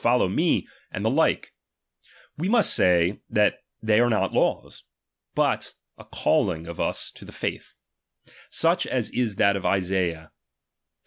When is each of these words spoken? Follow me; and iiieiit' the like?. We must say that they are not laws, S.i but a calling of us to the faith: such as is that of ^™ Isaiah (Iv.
Follow 0.03 0.27
me; 0.27 0.67
and 0.91 1.03
iiieiit' 1.05 1.09
the 1.09 1.09
like?. 1.11 1.53
We 2.35 2.49
must 2.49 2.73
say 2.73 3.19
that 3.29 3.59
they 3.83 3.99
are 3.99 4.09
not 4.09 4.33
laws, 4.33 4.77
S.i 4.77 4.81
but 5.35 5.75
a 5.95 6.05
calling 6.05 6.65
of 6.65 6.79
us 6.79 7.11
to 7.11 7.23
the 7.23 7.31
faith: 7.31 7.75
such 8.49 8.87
as 8.87 9.11
is 9.11 9.35
that 9.35 9.55
of 9.55 9.61
^™ 9.63 9.65
Isaiah 9.67 10.21
(Iv. 10.31 10.31